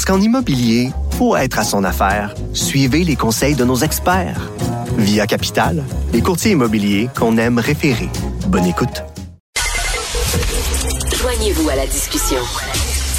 Parce 0.00 0.16
qu'en 0.16 0.24
immobilier, 0.24 0.92
pour 1.18 1.36
être 1.36 1.58
à 1.58 1.62
son 1.62 1.84
affaire, 1.84 2.34
suivez 2.54 3.04
les 3.04 3.16
conseils 3.16 3.54
de 3.54 3.66
nos 3.66 3.76
experts. 3.76 4.50
Via 4.96 5.26
Capital, 5.26 5.84
les 6.14 6.22
courtiers 6.22 6.52
immobiliers 6.52 7.10
qu'on 7.14 7.36
aime 7.36 7.58
référer. 7.58 8.08
Bonne 8.46 8.64
écoute. 8.64 9.04
Joignez-vous 11.14 11.68
à 11.68 11.74
la 11.76 11.86
discussion. 11.86 12.38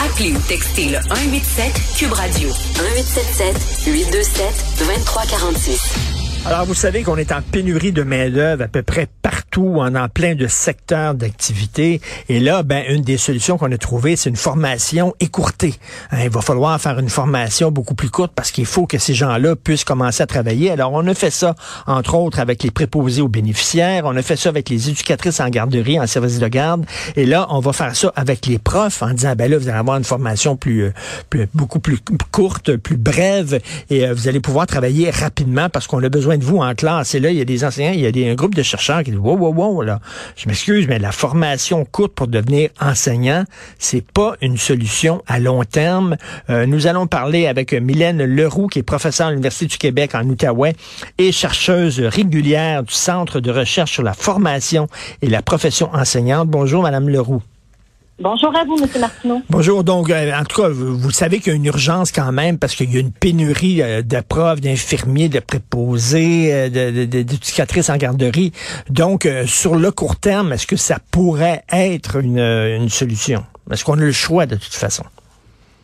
Appelez 0.03 0.31
ou 0.31 0.39
textez 0.39 0.85
le 0.85 0.97
187 1.03 1.71
Cube 1.97 2.13
Radio 2.13 2.49
1877 2.49 3.85
827 3.85 4.45
2346. 4.79 6.11
Alors, 6.47 6.65
vous 6.65 6.73
savez 6.73 7.03
qu'on 7.03 7.17
est 7.17 7.31
en 7.31 7.43
pénurie 7.43 7.91
de 7.91 8.01
main-d'œuvre 8.01 8.63
à 8.63 8.67
peu 8.67 8.81
près 8.81 9.07
partout, 9.21 9.30
en, 9.59 9.95
en 9.95 10.09
plein 10.09 10.35
de 10.35 10.47
secteurs 10.47 11.13
d'activité. 11.13 12.01
Et 12.29 12.39
là, 12.39 12.63
ben, 12.63 12.83
une 12.89 13.01
des 13.01 13.17
solutions 13.17 13.57
qu'on 13.57 13.71
a 13.71 13.77
trouvées, 13.77 14.15
c'est 14.15 14.29
une 14.29 14.35
formation 14.35 15.13
écourtée. 15.19 15.75
Hein, 16.11 16.19
il 16.23 16.29
va 16.29 16.41
falloir 16.41 16.79
faire 16.79 16.99
une 16.99 17.09
formation 17.09 17.71
beaucoup 17.71 17.95
plus 17.95 18.09
courte 18.09 18.31
parce 18.35 18.51
qu'il 18.51 18.65
faut 18.65 18.85
que 18.85 18.97
ces 18.97 19.13
gens-là 19.13 19.55
puissent 19.55 19.83
commencer 19.83 20.23
à 20.23 20.27
travailler. 20.27 20.71
Alors, 20.71 20.91
on 20.93 21.05
a 21.07 21.13
fait 21.13 21.31
ça, 21.31 21.55
entre 21.87 22.15
autres, 22.15 22.39
avec 22.39 22.63
les 22.63 22.71
préposés 22.71 23.21
aux 23.21 23.27
bénéficiaires. 23.27 24.03
On 24.05 24.15
a 24.15 24.21
fait 24.21 24.35
ça 24.35 24.49
avec 24.49 24.69
les 24.69 24.89
éducatrices 24.89 25.39
en 25.39 25.49
garderie, 25.49 25.99
en 25.99 26.07
service 26.07 26.39
de 26.39 26.47
garde. 26.47 26.85
Et 27.15 27.25
là, 27.25 27.47
on 27.49 27.59
va 27.59 27.73
faire 27.73 27.95
ça 27.95 28.11
avec 28.15 28.45
les 28.45 28.59
profs 28.59 29.01
en 29.01 29.13
disant, 29.13 29.33
ben 29.35 29.49
là, 29.49 29.57
vous 29.57 29.67
allez 29.67 29.77
avoir 29.77 29.97
une 29.97 30.03
formation 30.03 30.55
plus, 30.55 30.83
euh, 30.83 30.93
plus 31.29 31.47
beaucoup 31.53 31.79
plus 31.79 31.99
courte, 32.31 32.75
plus 32.77 32.97
brève, 32.97 33.59
et 33.89 34.07
euh, 34.07 34.13
vous 34.13 34.27
allez 34.27 34.39
pouvoir 34.39 34.67
travailler 34.67 35.09
rapidement 35.09 35.69
parce 35.69 35.87
qu'on 35.87 36.03
a 36.03 36.09
besoin 36.09 36.37
de 36.37 36.43
vous 36.43 36.57
en 36.57 36.73
classe. 36.75 37.15
Et 37.15 37.19
là, 37.19 37.31
il 37.31 37.37
y 37.37 37.41
a 37.41 37.45
des 37.45 37.63
enseignants, 37.63 37.93
il 37.93 38.01
y 38.01 38.27
a 38.27 38.31
un 38.31 38.35
groupe 38.35 38.55
de 38.55 38.63
chercheurs 38.63 39.03
qui 39.03 39.11
disent, 39.11 39.19
wow, 39.19 39.37
je 40.35 40.47
m'excuse, 40.47 40.87
mais 40.87 40.99
la 40.99 41.11
formation 41.11 41.85
courte 41.85 42.13
pour 42.13 42.27
devenir 42.27 42.69
enseignant, 42.79 43.43
c'est 43.79 44.05
pas 44.05 44.35
une 44.41 44.57
solution 44.57 45.23
à 45.27 45.39
long 45.39 45.63
terme. 45.63 46.17
Euh, 46.49 46.65
nous 46.65 46.87
allons 46.87 47.07
parler 47.07 47.47
avec 47.47 47.73
Mylène 47.73 48.23
Leroux, 48.23 48.67
qui 48.67 48.79
est 48.79 48.83
professeure 48.83 49.27
à 49.27 49.31
l'Université 49.31 49.65
du 49.65 49.77
Québec 49.77 50.13
en 50.13 50.23
Outaouais 50.27 50.75
et 51.17 51.31
chercheuse 51.31 51.99
régulière 51.99 52.83
du 52.83 52.93
Centre 52.93 53.39
de 53.39 53.51
recherche 53.51 53.91
sur 53.91 54.03
la 54.03 54.13
formation 54.13 54.87
et 55.21 55.27
la 55.27 55.41
profession 55.41 55.89
enseignante. 55.93 56.47
Bonjour, 56.47 56.83
Madame 56.83 57.09
Leroux. 57.09 57.41
Bonjour 58.19 58.55
à 58.55 58.63
vous, 58.65 58.75
M. 58.77 58.87
Martineau. 58.99 59.41
Bonjour. 59.49 59.83
Donc, 59.83 60.09
euh, 60.11 60.31
en 60.37 60.43
tout 60.43 60.61
cas, 60.61 60.69
vous, 60.69 60.95
vous 60.95 61.09
savez 61.09 61.39
qu'il 61.39 61.47
y 61.53 61.55
a 61.55 61.55
une 61.55 61.65
urgence 61.65 62.11
quand 62.11 62.31
même 62.31 62.59
parce 62.59 62.75
qu'il 62.75 62.93
y 62.93 62.97
a 62.97 62.99
une 62.99 63.11
pénurie 63.11 63.81
euh, 63.81 64.03
de 64.03 64.19
profs, 64.21 64.61
d'infirmiers, 64.61 65.27
de 65.27 65.39
préposés, 65.39 66.53
euh, 66.53 66.69
de- 66.69 66.91
de- 66.91 67.05
de- 67.05 67.21
d'éducatrices 67.23 67.89
en 67.89 67.97
garderie. 67.97 68.51
Donc, 68.89 69.27
sur 69.47 69.75
le 69.75 69.91
court 69.91 70.17
terme, 70.17 70.53
est-ce 70.53 70.67
que 70.67 70.75
ça 70.75 70.97
pourrait 71.11 71.63
être 71.71 72.17
une, 72.17 72.37
une 72.39 72.89
solution? 72.89 73.43
Est-ce 73.71 73.83
qu'on 73.83 73.93
a 73.97 74.01
le 74.01 74.11
choix 74.11 74.45
de 74.45 74.55
toute 74.55 74.73
façon? 74.75 75.03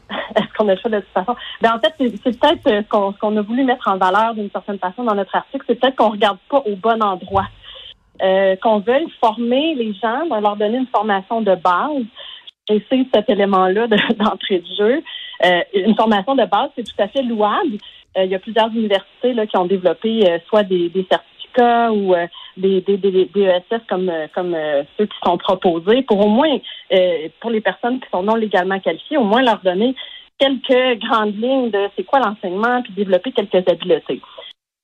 Est-ce 0.35 0.45
qu'on 0.57 0.67
a 0.69 0.75
le 0.75 0.79
choix 0.79 0.91
de 0.91 0.99
toute 0.99 1.13
façon? 1.13 1.35
Ben, 1.61 1.71
en 1.75 1.79
fait, 1.79 1.93
c'est 1.97 2.39
peut-être 2.39 2.63
ce 2.65 3.17
qu'on 3.19 3.37
a 3.37 3.41
voulu 3.41 3.63
mettre 3.63 3.87
en 3.87 3.97
valeur 3.97 4.35
d'une 4.35 4.51
certaine 4.51 4.77
façon 4.77 5.03
dans 5.03 5.15
notre 5.15 5.35
article, 5.35 5.65
c'est 5.67 5.79
peut-être 5.79 5.95
qu'on 5.95 6.11
regarde 6.11 6.37
pas 6.51 6.61
au 6.67 6.75
bon 6.75 7.01
endroit. 7.01 7.47
Euh, 8.21 8.55
qu'on 8.55 8.79
veuille 8.79 9.07
former 9.21 9.75
les 9.75 9.93
gens, 9.93 10.23
leur 10.41 10.55
donner 10.55 10.77
une 10.77 10.87
formation 10.87 11.41
de 11.41 11.55
base. 11.55 12.03
C'est 12.67 13.05
cet 13.13 13.29
élément-là 13.29 13.87
de- 13.87 14.13
d'entrée 14.17 14.59
de 14.59 14.75
jeu. 14.77 15.03
Euh, 15.45 15.61
une 15.73 15.95
formation 15.95 16.35
de 16.35 16.45
base, 16.45 16.69
c'est 16.75 16.83
tout 16.83 16.99
à 17.01 17.07
fait 17.07 17.21
louable. 17.21 17.77
Euh, 18.17 18.25
il 18.25 18.31
y 18.31 18.35
a 18.35 18.39
plusieurs 18.39 18.69
universités 18.69 19.33
là, 19.33 19.45
qui 19.45 19.57
ont 19.57 19.65
développé 19.65 20.27
euh, 20.27 20.39
soit 20.47 20.63
des, 20.63 20.89
des 20.89 21.05
certificats 21.09 21.91
ou 21.91 22.15
euh, 22.15 22.25
des, 22.57 22.81
des, 22.81 22.97
des, 22.97 23.29
ESS 23.35 23.81
comme, 23.87 24.09
euh, 24.09 24.27
comme 24.33 24.55
ceux 24.97 25.05
qui 25.05 25.17
sont 25.23 25.37
proposés 25.37 26.01
pour 26.01 26.25
au 26.25 26.29
moins, 26.29 26.57
pour 27.39 27.51
les 27.51 27.61
personnes 27.61 27.99
qui 27.99 28.09
sont 28.11 28.23
non 28.23 28.35
légalement 28.35 28.79
qualifiées, 28.79 29.17
au 29.17 29.23
moins 29.23 29.43
leur 29.43 29.59
donner 29.59 29.95
quelques 30.39 30.99
grandes 31.01 31.35
lignes 31.35 31.71
de 31.71 31.87
c'est 31.95 32.03
quoi 32.03 32.19
l'enseignement 32.19 32.81
puis 32.83 32.93
développer 32.93 33.31
quelques 33.31 33.69
habiletés. 33.69 34.21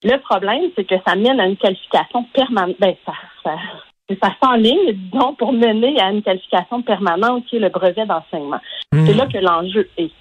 Le 0.03 0.17
problème, 0.17 0.69
c'est 0.75 0.83
que 0.83 0.95
ça 1.05 1.15
mène 1.15 1.39
à 1.39 1.45
une 1.45 1.57
qualification 1.57 2.23
permanente. 2.33 2.75
Ben, 2.79 2.95
ça, 3.05 3.13
ça, 3.43 3.55
ça 4.21 4.35
s'enligne, 4.43 4.93
disons, 4.93 5.33
pour 5.35 5.53
mener 5.53 5.99
à 5.99 6.11
une 6.11 6.21
qualification 6.21 6.81
permanente 6.81 7.45
qui 7.45 7.57
est 7.57 7.59
le 7.59 7.69
brevet 7.69 8.05
d'enseignement. 8.05 8.59
C'est 8.91 9.13
là 9.13 9.25
que 9.27 9.37
l'enjeu 9.37 9.89
est. 9.97 10.11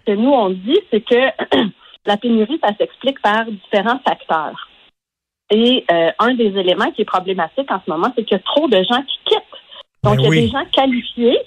Ce 0.00 0.12
que 0.12 0.18
nous, 0.18 0.30
on 0.30 0.50
dit, 0.50 0.78
c'est 0.90 1.00
que 1.00 1.28
la 2.06 2.16
pénurie, 2.16 2.58
ça 2.62 2.74
s'explique 2.76 3.20
par 3.20 3.44
différents 3.46 4.00
facteurs. 4.06 4.68
Et 5.50 5.84
euh, 5.90 6.10
un 6.18 6.34
des 6.34 6.58
éléments 6.58 6.90
qui 6.90 7.02
est 7.02 7.06
problématique 7.06 7.70
en 7.70 7.80
ce 7.84 7.90
moment, 7.90 8.12
c'est 8.16 8.24
qu'il 8.24 8.36
y 8.36 8.40
a 8.40 8.42
trop 8.44 8.68
de 8.68 8.76
gens 8.76 9.02
qui 9.02 9.18
quittent. 9.24 9.58
Donc, 10.02 10.16
Ben 10.16 10.20
il 10.20 10.22
y 10.22 10.26
a 10.26 10.30
oui. 10.30 10.40
des 10.42 10.48
gens 10.48 10.64
qualifiés 10.72 11.38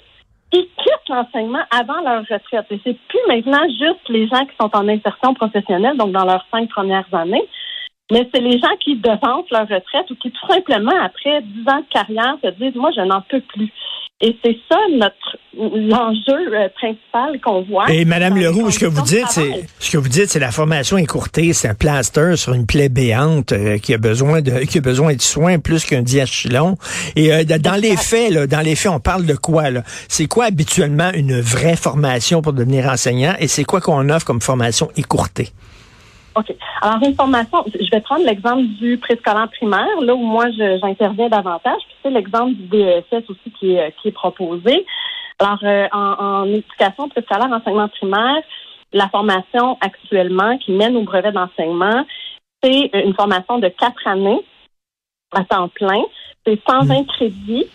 qui 0.50 0.68
quittent 0.76 1.08
l'enseignement 1.08 1.62
avant 1.70 2.00
leur 2.02 2.22
retraite. 2.22 2.66
Et 2.70 2.80
c'est 2.84 2.96
plus 3.08 3.20
maintenant 3.28 3.62
juste 3.68 4.08
les 4.08 4.28
gens 4.28 4.44
qui 4.44 4.54
sont 4.60 4.70
en 4.74 4.88
insertion 4.88 5.34
professionnelle, 5.34 5.96
donc 5.96 6.12
dans 6.12 6.24
leurs 6.24 6.46
cinq 6.50 6.68
premières 6.68 7.06
années, 7.12 7.46
mais 8.12 8.28
c'est 8.32 8.42
les 8.42 8.58
gens 8.58 8.76
qui 8.78 8.96
devancent 8.96 9.50
leur 9.50 9.62
retraite 9.62 10.10
ou 10.10 10.14
qui 10.16 10.30
tout 10.30 10.46
simplement, 10.46 10.92
après 11.02 11.40
dix 11.40 11.66
ans 11.66 11.80
de 11.80 11.92
carrière, 11.92 12.36
se 12.44 12.50
disent, 12.50 12.74
moi, 12.74 12.90
je 12.94 13.00
n'en 13.00 13.22
peux 13.22 13.40
plus. 13.40 13.72
Et 14.20 14.36
c'est 14.44 14.56
ça 14.70 14.76
notre 14.92 15.36
l'enjeu 15.54 16.54
euh, 16.54 16.68
principal 16.76 17.40
qu'on 17.40 17.62
voit. 17.62 17.90
Et 17.90 18.04
Madame 18.04 18.36
Leroux, 18.36 18.70
ce 18.70 18.78
que 18.78 18.86
vous 18.86 19.02
dites, 19.02 19.26
c'est 19.30 19.66
ce 19.80 19.90
que 19.90 19.98
vous 19.98 20.08
dites, 20.08 20.30
c'est 20.30 20.38
la 20.38 20.52
formation 20.52 20.96
écourtée, 20.96 21.52
c'est 21.52 21.68
un 21.68 21.74
plaster 21.74 22.36
sur 22.36 22.52
une 22.52 22.64
plaie 22.64 22.88
béante 22.88 23.50
euh, 23.50 23.78
qui 23.78 23.92
a 23.94 23.98
besoin 23.98 24.40
de 24.40 24.60
qui 24.64 24.78
a 24.78 24.80
besoin 24.80 25.14
de 25.14 25.20
soins 25.20 25.58
plus 25.58 25.84
qu'un 25.84 26.02
diachylon. 26.02 26.76
Et 27.16 27.32
euh, 27.32 27.42
dans 27.44 27.80
les 27.80 27.96
faits, 27.96 28.30
là, 28.30 28.46
dans 28.46 28.60
les 28.60 28.76
faits, 28.76 28.92
on 28.92 29.00
parle 29.00 29.26
de 29.26 29.34
quoi 29.34 29.70
là? 29.70 29.82
C'est 30.08 30.26
quoi 30.26 30.44
habituellement 30.44 31.10
une 31.12 31.40
vraie 31.40 31.76
formation 31.76 32.42
pour 32.42 32.52
devenir 32.52 32.86
enseignant 32.86 33.34
et 33.40 33.48
c'est 33.48 33.64
quoi 33.64 33.80
qu'on 33.80 34.08
offre 34.08 34.24
comme 34.24 34.40
formation 34.40 34.88
écourtée? 34.96 35.48
OK. 36.34 36.54
Alors, 36.80 36.98
une 37.02 37.14
formation, 37.14 37.64
je 37.66 37.90
vais 37.90 38.00
prendre 38.00 38.24
l'exemple 38.24 38.62
du 38.80 38.98
préscolaire 38.98 39.48
primaire, 39.50 40.00
là 40.00 40.14
où 40.14 40.22
moi 40.22 40.46
j'interviens 40.50 41.28
davantage, 41.28 41.80
puis 41.86 41.96
c'est 42.02 42.10
l'exemple 42.10 42.54
du 42.54 42.66
DESS 42.68 43.28
aussi 43.28 43.50
qui 43.58 43.74
est, 43.74 43.94
qui 44.00 44.08
est 44.08 44.12
proposé. 44.12 44.86
Alors, 45.38 45.58
euh, 45.62 45.88
en, 45.92 45.98
en 45.98 46.44
éducation 46.46 47.08
préscolaire, 47.08 47.50
enseignement 47.52 47.88
primaire, 47.88 48.42
la 48.92 49.08
formation 49.08 49.78
actuellement 49.80 50.58
qui 50.58 50.72
mène 50.72 50.96
au 50.96 51.02
brevet 51.02 51.32
d'enseignement, 51.32 52.04
c'est 52.62 52.90
une 52.94 53.14
formation 53.14 53.58
de 53.58 53.68
quatre 53.68 54.06
années 54.06 54.40
à 55.32 55.44
temps 55.44 55.68
plein. 55.68 56.02
C'est 56.46 56.60
120 56.68 57.04
crédits. 57.04 57.66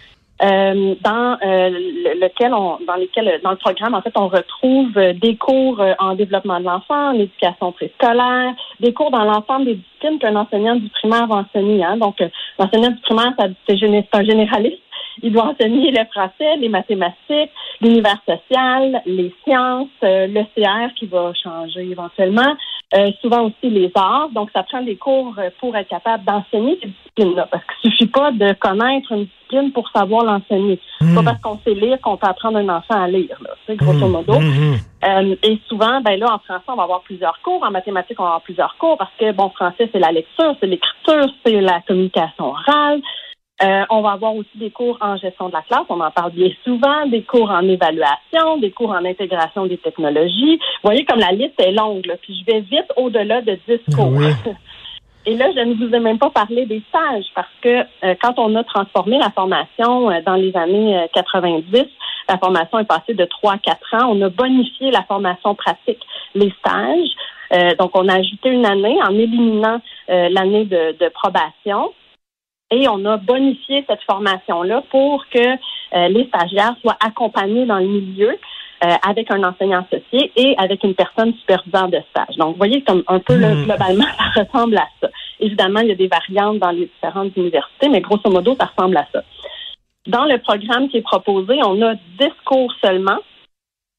Euh, 0.42 0.96
dans 1.02 1.38
euh, 1.44 1.70
le- 1.70 2.20
lequel 2.22 2.54
on, 2.54 2.78
dans 2.86 2.96
lesquels 2.96 3.40
dans 3.44 3.52
le 3.52 3.58
programme 3.58 3.96
en 3.96 4.02
fait 4.02 4.14
on 4.16 4.28
retrouve 4.28 4.96
euh, 4.98 5.14
des 5.14 5.36
cours 5.36 5.80
euh, 5.82 5.94
en 6.00 6.14
développement 6.16 6.60
de 6.60 6.66
l'enfant, 6.66 7.10
en 7.10 7.20
éducation 7.20 7.72
préscolaire, 7.72 8.54
des 8.80 8.94
cours 8.94 9.10
dans 9.12 9.24
l'ensemble 9.24 9.66
des 9.66 9.76
disciplines 9.76 10.20
qu'un 10.20 10.36
enseignant 10.36 10.76
du 10.76 10.90
primaire 10.90 11.28
va 11.28 11.36
enseigner. 11.38 11.84
Hein. 11.84 11.98
Donc 11.98 12.22
euh, 12.22 12.30
l'enseignant 12.60 12.92
du 12.92 13.02
primaire 13.02 13.34
c'est 13.68 14.14
un 14.14 14.24
généraliste. 14.24 14.82
Il 15.24 15.34
doit 15.34 15.46
enseigner 15.46 15.90
le 15.90 16.06
français, 16.12 16.58
les 16.60 16.70
mathématiques, 16.70 17.52
l'univers 17.82 18.22
social, 18.28 19.02
les 19.08 19.34
sciences, 19.44 19.88
le 20.04 20.44
CR 20.54 20.94
qui 20.96 21.08
va 21.08 21.34
changer 21.34 21.90
éventuellement, 21.90 22.56
euh, 22.94 23.12
souvent 23.22 23.44
aussi 23.44 23.70
les 23.70 23.92
arts. 23.96 24.30
Donc, 24.34 24.50
ça 24.54 24.64
prend 24.64 24.82
des 24.82 24.96
cours 24.96 25.34
euh, 25.38 25.50
pour 25.60 25.76
être 25.76 25.90
capable 25.90 26.24
d'enseigner 26.24 26.80
ces 26.82 26.88
disciplines-là. 26.88 27.48
Parce 27.52 27.64
qu'il 27.66 27.92
suffit 27.92 28.08
pas 28.08 28.32
de 28.32 28.54
connaître 28.54 29.12
une 29.12 29.26
discipline 29.26 29.72
pour 29.74 29.90
savoir 29.90 30.24
l'enseigner. 30.24 30.80
C'est 31.00 31.14
Pas 31.14 31.24
parce 31.24 31.42
qu'on 31.42 31.60
sait 31.66 31.74
lire 31.74 32.00
qu'on 32.00 32.16
peut 32.16 32.28
apprendre 32.28 32.58
un 32.60 32.70
enfant 32.70 33.02
à 33.02 33.08
lire, 33.08 33.38
là, 33.42 33.50
tu 33.66 33.74
sais, 33.74 33.76
grosso 33.76 34.08
modo. 34.08 34.40
Mhm. 34.40 34.78
Euh, 35.04 35.36
et 35.44 35.60
souvent, 35.68 36.00
ben 36.02 36.18
là, 36.18 36.34
en 36.34 36.40
français, 36.40 36.64
on 36.70 36.76
va 36.76 36.84
avoir 36.84 37.02
plusieurs 37.02 37.40
cours. 37.42 37.62
En 37.64 37.72
mathématiques, 37.72 38.20
on 38.20 38.24
va 38.24 38.30
avoir 38.30 38.42
plusieurs 38.42 38.78
cours 38.78 38.98
parce 38.98 39.12
que, 39.20 39.32
bon, 39.34 39.50
français, 39.50 39.90
c'est 39.92 40.00
la 40.00 40.12
lecture, 40.12 40.56
c'est 40.60 40.68
l'écriture, 40.68 41.26
c'est 41.46 41.60
la 41.60 41.82
communication 41.86 42.46
orale. 42.46 43.02
Euh, 43.64 43.84
on 43.90 44.02
va 44.02 44.12
avoir 44.12 44.36
aussi 44.36 44.56
des 44.56 44.70
cours 44.70 45.00
en 45.02 45.18
gestion 45.18 45.48
de 45.48 45.54
la 45.54 45.64
classe, 45.64 45.86
on 45.90 46.00
en 46.00 46.12
parle 46.12 46.32
bien 46.32 46.50
souvent, 46.64 47.08
des 47.08 47.24
cours 47.24 47.50
en 47.50 47.68
évaluation, 47.68 48.58
des 48.62 48.70
cours 48.70 48.92
en 48.92 49.04
intégration 49.04 49.66
des 49.66 49.78
technologies. 49.78 50.58
Vous 50.58 50.90
voyez 50.90 51.06
comme 51.06 51.20
la 51.20 51.32
liste 51.32 51.60
est 51.60 51.72
longue, 51.72 52.06
là, 52.06 52.18
puis 52.22 52.38
je 52.40 52.52
vais 52.52 52.60
vite 52.60 52.86
au-delà 52.98 53.42
de 53.42 53.58
10 53.68 53.96
cours. 53.96 54.12
Oui. 54.12 54.28
Et 55.26 55.36
là, 55.36 55.48
je 55.54 55.60
ne 55.60 55.74
vous 55.74 55.94
ai 55.94 56.00
même 56.00 56.20
pas 56.20 56.30
parlé 56.30 56.68
des 56.68 56.82
stages 56.88 57.26
parce 57.34 57.52
que 57.62 57.80
euh, 58.04 58.16
quand 58.22 58.38
on 58.38 58.56
a 58.56 58.64
transformé 58.64 59.18
la 59.18 59.32
formation 59.32 60.10
euh, 60.12 60.22
dans 60.24 60.36
les 60.36 60.56
années 60.56 61.06
90, 61.14 61.84
la 62.30 62.38
formation 62.38 62.78
est 62.78 62.88
passée 62.88 63.16
de 63.16 63.26
3 63.26 63.54
à 63.54 63.58
4 63.58 63.94
ans. 63.96 64.10
On 64.12 64.22
a 64.22 64.30
bonifié 64.30 64.92
la 64.92 65.02
formation 65.04 65.56
pratique, 65.56 66.00
les 66.36 66.54
stages. 66.60 67.76
donc, 67.80 67.92
on 67.96 68.08
a 68.08 68.16
ajouté 68.16 68.50
une 68.50 68.66
année 68.66 68.98
en 69.02 69.14
éliminant 69.18 69.82
l'année 70.08 70.66
de, 70.66 70.96
de, 70.98 71.10
probation. 71.10 71.92
Et 72.72 72.88
on 72.88 73.06
a 73.06 73.18
bonifié 73.18 73.86
cette 73.88 74.04
formation-là 74.04 74.84
pour 74.90 75.26
que 75.30 76.08
les 76.10 76.28
stagiaires 76.28 76.76
soient 76.82 76.98
accompagnés 77.00 77.66
dans 77.66 77.80
le 77.80 77.88
milieu. 77.88 78.38
Euh, 78.84 78.94
avec 79.02 79.32
un 79.32 79.44
enseignant 79.44 79.84
associé 79.92 80.32
et 80.36 80.54
avec 80.60 80.84
une 80.84 80.94
personne 80.94 81.34
superviseur 81.40 81.88
de 81.88 81.98
stage. 82.12 82.36
Donc, 82.38 82.52
vous 82.52 82.58
voyez, 82.58 82.84
comme 82.84 83.02
un 83.08 83.18
peu 83.18 83.36
hmm. 83.36 83.66
globalement, 83.66 84.06
ça 84.36 84.44
ressemble 84.44 84.78
à 84.78 84.88
ça. 85.02 85.10
Évidemment, 85.40 85.80
il 85.80 85.88
y 85.88 85.92
a 85.94 85.96
des 85.96 86.08
variantes 86.08 86.60
dans 86.60 86.70
les 86.70 86.86
différentes 86.86 87.36
universités, 87.36 87.90
mais 87.90 88.02
grosso 88.02 88.30
modo, 88.30 88.56
ça 88.56 88.70
ressemble 88.78 88.98
à 88.98 89.08
ça. 89.12 89.24
Dans 90.06 90.26
le 90.26 90.38
programme 90.38 90.90
qui 90.90 90.98
est 90.98 91.02
proposé, 91.02 91.60
on 91.66 91.82
a 91.82 91.96
10 91.96 92.02
cours 92.46 92.72
seulement 92.80 93.18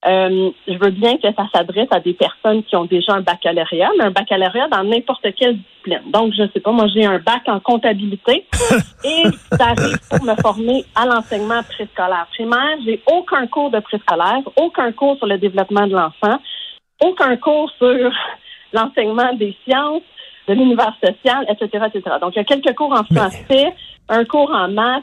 euh, 0.06 0.50
je 0.68 0.78
veux 0.78 0.90
bien 0.90 1.16
que 1.16 1.26
ça 1.34 1.48
s'adresse 1.52 1.88
à 1.90 1.98
des 1.98 2.14
personnes 2.14 2.62
qui 2.62 2.76
ont 2.76 2.84
déjà 2.84 3.14
un 3.14 3.20
baccalauréat, 3.20 3.90
mais 3.98 4.04
un 4.04 4.10
baccalauréat 4.12 4.68
dans 4.68 4.84
n'importe 4.84 5.26
quelle 5.34 5.56
discipline. 5.56 6.02
Donc, 6.12 6.34
je 6.36 6.42
ne 6.42 6.48
sais 6.48 6.60
pas, 6.60 6.70
moi 6.70 6.86
j'ai 6.94 7.04
un 7.04 7.18
bac 7.18 7.42
en 7.48 7.58
comptabilité 7.58 8.46
et 9.04 9.24
ça 9.56 9.70
arrive 9.70 9.98
pour 10.08 10.24
me 10.24 10.36
former 10.36 10.84
à 10.94 11.04
l'enseignement 11.04 11.62
préscolaire 11.64 12.28
primaire. 12.32 12.76
J'ai 12.84 13.02
aucun 13.10 13.48
cours 13.48 13.70
de 13.70 13.80
préscolaire, 13.80 14.42
aucun 14.56 14.92
cours 14.92 15.16
sur 15.16 15.26
le 15.26 15.36
développement 15.36 15.88
de 15.88 15.94
l'enfant, 15.94 16.38
aucun 17.02 17.36
cours 17.36 17.70
sur 17.78 18.12
l'enseignement 18.72 19.34
des 19.34 19.56
sciences, 19.64 20.02
de 20.46 20.54
l'univers 20.54 20.94
social, 21.04 21.44
etc., 21.48 21.86
etc. 21.92 22.16
Donc, 22.20 22.36
il 22.36 22.38
y 22.38 22.40
a 22.40 22.44
quelques 22.44 22.74
cours 22.76 22.92
en 22.92 23.02
français, 23.02 23.74
un 24.08 24.24
cours 24.24 24.52
en 24.52 24.68
maths, 24.68 25.02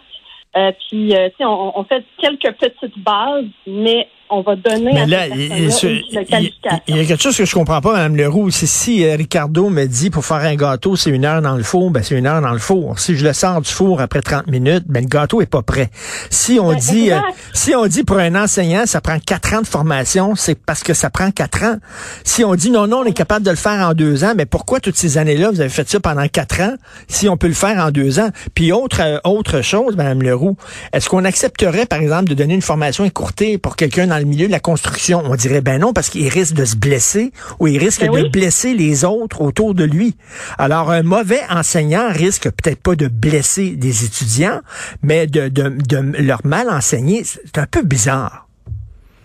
euh, 0.56 0.71
puis, 0.88 1.13
euh, 1.13 1.27
tu 1.31 1.36
sais, 1.39 1.45
on, 1.45 1.77
on, 1.77 1.83
fait 1.83 2.06
quelques 2.18 2.50
petites 2.53 2.97
bases, 3.00 3.44
mais 3.68 4.07
on 4.30 4.42
va 4.42 4.56
donner 4.56 4.92
Mais 4.94 5.06
là, 5.06 5.27
il, 5.27 6.95
y 6.95 7.00
a 7.00 7.06
quelque 7.06 7.22
chose 7.22 7.38
que 7.38 7.45
je 7.45 7.54
comprends 7.54 7.81
pas, 7.81 7.94
Mme 7.94 8.16
Leroux. 8.16 8.50
C'est 8.50 8.66
si 8.66 9.06
euh, 9.06 9.16
Ricardo 9.16 9.69
me 9.69 9.86
dit 9.86 10.10
pour 10.10 10.25
faire 10.25 10.38
un 10.38 10.56
gâteau, 10.56 10.95
c'est 10.95 11.12
une 11.12 11.25
heure 11.25 11.42
dans 11.42 11.56
le 11.56 11.63
four, 11.63 11.92
ben 11.92 12.01
c'est 12.01 12.18
une 12.18 12.25
heure 12.25 12.42
dans 12.42 12.51
le 12.51 12.60
four. 12.60 12.98
Si 12.98 13.16
je 13.16 13.25
le 13.25 13.33
sors 13.33 13.62
du 13.62 13.69
four 13.69 14.01
après 14.01 14.22
30 14.22 14.48
minutes, 14.48 14.86
ben 14.88 15.04
le 15.04 15.10
gâteau 15.10 15.42
est 15.42 15.45
pas 15.45 15.62
prêt. 15.62 15.92
Si 16.31 16.60
on 16.60 16.72
ben, 16.72 16.80
dit 16.80 17.12
euh, 17.12 17.19
si 17.54 17.75
on 17.75 17.86
dit 17.86 18.04
pour 18.04 18.18
un 18.18 18.36
enseignant, 18.36 18.86
ça 18.86 19.00
prend 19.00 19.19
quatre 19.19 19.54
ans 19.54 19.62
de 19.62 19.68
formation, 19.68 20.36
c'est 20.36 20.56
parce 20.56 20.81
que 20.81 20.95
ça 20.95 21.12
prend 21.12 21.30
quatre 21.30 21.63
ans. 21.63 21.75
Si 22.24 22.44
on 22.44 22.56
dit 22.56 22.71
non, 22.71 22.88
non, 22.88 23.00
on 23.00 23.06
est 23.06 23.13
capable 23.13 23.45
de 23.45 23.51
le 23.51 23.56
faire 23.57 23.88
en 23.88 23.94
deux 23.94 24.24
ans, 24.24 24.33
mais 24.36 24.45
pourquoi 24.45 24.80
toutes 24.80 24.98
ces 24.98 25.19
années-là, 25.19 25.51
vous 25.51 25.62
avez 25.62 25.69
fait 25.69 25.88
ça 25.88 26.00
pendant 26.00 26.28
quatre 26.28 26.62
ans, 26.62 26.74
si 27.07 27.30
on 27.30 27.38
peut 27.38 27.48
le 27.48 27.54
faire 27.54 27.78
en 27.78 27.92
deux 27.92 28.19
ans? 28.19 28.30
Puis 28.56 28.71
autre, 28.71 29.01
euh, 29.01 29.19
autre 29.24 29.62
chose, 29.62 29.95
Mme 29.95 30.24
Leroux, 30.24 30.57
est-ce 30.94 31.10
qu'on 31.10 31.25
accepterait, 31.25 31.86
par 31.86 32.00
exemple, 32.00 32.25
de 32.30 32.33
donner 32.33 32.56
une 32.56 32.62
formation 32.63 33.06
écourtée 33.06 33.60
pour 33.60 33.75
quelqu'un 33.75 34.14
dans 34.15 34.19
le 34.19 34.29
milieu 34.29 34.47
de 34.47 34.51
la 34.51 34.59
construction? 34.59 35.21
On 35.25 35.35
dirait 35.35 35.62
ben 35.62 35.79
non, 35.79 35.94
parce 35.94 36.09
qu'il 36.09 36.27
risque 36.29 36.56
de 36.56 36.65
se 36.65 36.77
blesser 36.77 37.31
ou 37.59 37.67
il 37.67 37.77
risque 37.77 38.01
ben 38.01 38.23
de 38.23 38.29
blesser 38.29 38.73
les 38.73 39.03
autres 39.03 39.41
autour 39.41 39.73
de 39.73 39.83
lui. 39.83 40.15
Alors, 40.57 40.89
un 40.89 41.03
mauvais 41.03 41.41
enseignant 41.50 42.07
risque 42.09 42.50
peut-être 42.50 42.81
pas 42.81 42.95
de 42.95 43.07
blesser 43.07 43.75
des 43.75 44.06
étudiants, 44.06 44.62
mais 45.03 45.27
de, 45.27 45.50
de, 45.50 45.69
de 45.69 46.23
leur 46.23 46.45
mal 46.45 46.69
enseigner. 46.69 47.23
C'est 47.23 47.57
un 47.57 47.67
peu 47.67 47.83
bizarre. 47.83 48.47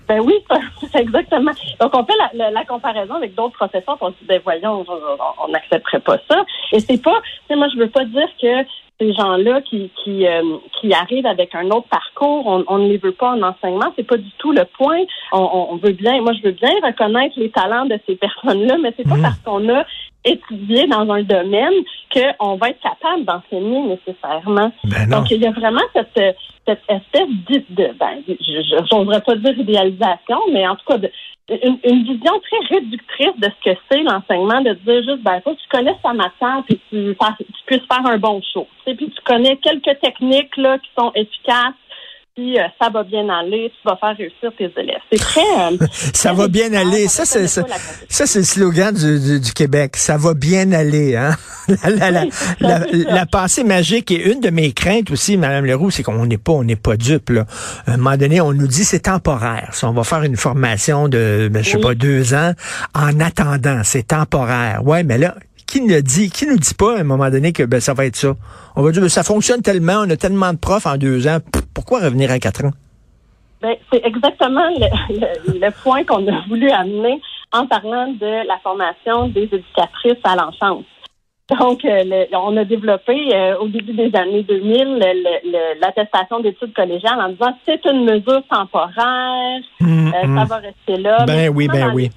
Ben 0.08 0.20
oui, 0.20 0.34
c'est 0.90 1.00
exactement. 1.00 1.52
Donc, 1.80 1.92
on 1.94 2.04
fait 2.04 2.14
la, 2.34 2.50
la, 2.50 2.64
comparaison 2.64 3.14
avec 3.14 3.36
d'autres 3.36 3.54
professeurs. 3.54 3.96
On 4.00 4.08
se 4.08 4.14
dit, 4.14 4.26
ben 4.26 4.40
voyons, 4.42 4.84
on 5.40 5.48
n'accepterait 5.52 6.00
pas 6.00 6.18
ça. 6.28 6.44
Et 6.72 6.80
c'est 6.80 7.00
pas, 7.00 7.20
tu 7.22 7.46
sais, 7.48 7.56
moi, 7.56 7.68
je 7.72 7.78
veux 7.78 7.90
pas 7.90 8.04
dire 8.04 8.28
que 8.40 8.64
ces 9.00 9.12
gens-là 9.14 9.62
qui 9.62 9.90
qui, 10.04 10.26
euh, 10.26 10.42
qui 10.78 10.92
arrivent 10.92 11.26
avec 11.26 11.54
un 11.54 11.66
autre 11.70 11.88
parcours, 11.88 12.46
on, 12.46 12.64
on, 12.68 12.78
ne 12.78 12.88
les 12.88 12.98
veut 12.98 13.12
pas 13.12 13.30
en 13.30 13.42
enseignement, 13.42 13.92
c'est 13.96 14.06
pas 14.06 14.18
du 14.18 14.30
tout 14.38 14.52
le 14.52 14.64
point. 14.76 15.00
On, 15.32 15.68
on, 15.70 15.76
veut 15.76 15.92
bien, 15.92 16.20
moi 16.20 16.32
je 16.34 16.42
veux 16.42 16.52
bien 16.52 16.72
reconnaître 16.82 17.38
les 17.38 17.50
talents 17.50 17.86
de 17.86 17.98
ces 18.06 18.16
personnes-là, 18.16 18.76
mais 18.82 18.92
c'est 18.96 19.08
pas 19.08 19.16
mmh. 19.16 19.22
parce 19.22 19.38
qu'on 19.38 19.68
a 19.70 19.84
étudié 20.24 20.86
dans 20.86 21.10
un 21.10 21.22
domaine 21.22 21.72
qu'on 22.12 22.56
va 22.56 22.68
être 22.68 22.80
capable 22.80 23.24
d'enseigner 23.24 23.80
nécessairement. 23.80 24.70
Ben 24.84 25.08
Donc 25.08 25.30
il 25.30 25.40
y 25.40 25.46
a 25.46 25.50
vraiment 25.50 25.80
cette 25.94 26.36
cette 26.66 26.82
espèce 26.88 27.28
de, 27.48 27.64
de 27.70 27.92
ben, 27.98 28.22
je 28.28 28.94
n'oserais 28.94 29.22
pas 29.22 29.34
dire 29.36 29.58
idéalisation, 29.58 30.38
mais 30.52 30.68
en 30.68 30.76
tout 30.76 30.84
cas 30.86 30.98
de, 30.98 31.10
une, 31.50 31.78
une, 31.84 32.04
vision 32.04 32.40
très 32.40 32.76
réductrice 32.76 33.36
de 33.38 33.48
ce 33.48 33.70
que 33.70 33.78
c'est 33.90 34.02
l'enseignement, 34.02 34.60
de 34.60 34.74
dire 34.74 35.02
juste, 35.02 35.22
ben, 35.22 35.40
faut 35.42 35.54
que 35.54 35.60
tu 35.60 35.68
connaisses 35.68 36.00
ta 36.02 36.12
matière 36.12 36.62
puis 36.66 36.80
tu, 36.90 37.16
tu 37.16 37.62
puisses 37.66 37.86
faire 37.90 38.06
un 38.06 38.18
bon 38.18 38.40
show. 38.52 38.66
Puis 38.84 38.96
tu 38.96 39.22
connais 39.24 39.56
quelques 39.56 39.98
techniques 40.00 40.56
là, 40.56 40.78
qui 40.78 40.90
sont 40.96 41.10
efficaces 41.14 41.74
euh, 42.58 42.62
ça 42.80 42.90
va 42.90 43.02
bien 43.02 43.28
aller, 43.28 43.70
tu 43.70 43.88
vas 43.88 43.96
faire 43.96 44.16
réussir 44.16 44.50
tes 44.56 44.72
élèves. 44.80 45.00
C'est 45.12 45.18
très... 45.18 45.40
Euh, 45.40 45.76
ça 45.90 46.32
va 46.32 46.48
bien 46.48 46.72
aller. 46.72 47.08
Ça, 47.08 47.24
c'est 47.24 47.46
ça, 47.46 47.64
c'est 48.08 48.38
le 48.38 48.44
slogan 48.44 48.94
du, 48.94 49.40
du, 49.40 49.52
Québec. 49.52 49.96
Ça 49.96 50.16
va 50.16 50.34
bien 50.34 50.72
aller. 50.72 51.16
Hein? 51.16 51.36
la, 51.84 52.10
la, 52.10 52.26
la, 52.90 53.26
pensée 53.26 53.64
magique 53.64 54.10
et 54.10 54.30
une 54.30 54.40
de 54.40 54.50
mes 54.50 54.72
craintes 54.72 55.10
aussi, 55.10 55.36
Madame 55.36 55.66
Leroux, 55.66 55.90
c'est 55.90 56.02
qu'on 56.02 56.26
n'est 56.26 56.38
pas 56.38 56.52
on 56.52 56.64
n'est 56.64 56.76
pas 56.76 56.96
dupe. 56.96 57.30
Là. 57.30 57.46
À 57.86 57.92
un 57.92 57.96
moment 57.96 58.16
donné, 58.16 58.40
on 58.40 58.52
nous 58.52 58.66
dit 58.66 58.84
c'est 58.84 59.00
temporaire. 59.00 59.70
Si 59.72 59.84
on 59.84 59.92
va 59.92 60.04
faire 60.04 60.22
une 60.22 60.36
formation 60.36 61.08
de, 61.08 61.48
ben, 61.52 61.62
je 61.62 61.70
sais 61.70 61.78
pas, 61.78 61.94
deux 61.94 62.34
ans, 62.34 62.52
en 62.94 63.20
attendant, 63.20 63.82
c'est 63.84 64.06
temporaire. 64.08 64.82
Ouais, 64.84 65.02
mais 65.02 65.18
là, 65.18 65.34
qui 65.70 65.80
ne 65.82 66.00
dit, 66.00 66.30
qui 66.30 66.46
nous 66.46 66.56
dit 66.56 66.74
pas 66.74 66.96
à 66.96 67.00
un 67.00 67.04
moment 67.04 67.30
donné 67.30 67.52
que 67.52 67.62
ben, 67.62 67.80
ça 67.80 67.94
va 67.94 68.04
être 68.04 68.16
ça? 68.16 68.34
On 68.74 68.82
va 68.82 68.90
dire, 68.90 69.02
ben, 69.02 69.08
ça 69.08 69.22
fonctionne 69.22 69.62
tellement, 69.62 70.02
on 70.04 70.10
a 70.10 70.16
tellement 70.16 70.52
de 70.52 70.58
profs 70.58 70.86
en 70.86 70.96
deux 70.96 71.28
ans, 71.28 71.38
pourquoi 71.72 72.00
revenir 72.00 72.32
à 72.32 72.40
quatre 72.40 72.64
ans? 72.64 72.72
Ben, 73.62 73.76
c'est 73.92 74.04
exactement 74.04 74.68
le, 75.08 75.82
point 75.82 76.02
qu'on 76.04 76.26
a 76.26 76.44
voulu 76.48 76.68
amener 76.70 77.20
en 77.52 77.66
parlant 77.66 78.08
de 78.08 78.48
la 78.48 78.58
formation 78.64 79.28
des 79.28 79.44
éducatrices 79.44 80.20
à 80.24 80.34
l'enfance. 80.34 80.84
Donc, 81.58 81.84
euh, 81.84 82.24
on 82.32 82.56
a 82.56 82.64
développé 82.64 83.34
euh, 83.34 83.56
au 83.58 83.68
début 83.68 83.92
des 83.92 84.10
années 84.16 84.42
2000 84.42 85.04
l'attestation 85.80 86.40
d'études 86.40 86.72
collégiales 86.74 87.20
en 87.20 87.28
disant 87.30 87.56
c'est 87.64 87.84
une 87.86 88.04
mesure 88.04 88.42
temporaire, 88.50 89.60
hum, 89.80 90.08
euh, 90.08 90.12
ça 90.12 90.26
hum. 90.26 90.44
va 90.48 90.56
rester 90.56 90.96
là. 90.96 91.24
Ben 91.26 91.48
oui, 91.48 91.68
ben 91.68 91.92
oui. 91.94 92.10